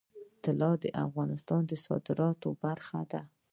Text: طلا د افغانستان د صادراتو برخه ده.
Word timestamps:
طلا 0.43 0.71
د 0.83 0.85
افغانستان 1.05 1.61
د 1.67 1.71
صادراتو 1.85 2.49
برخه 2.63 2.99
ده. 3.11 3.21